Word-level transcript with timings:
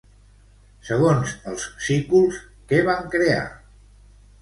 Segons 0.87 1.35
els 1.53 1.67
sículs, 1.89 2.43
què 2.73 2.83
van 2.91 3.15
crear? 3.19 3.49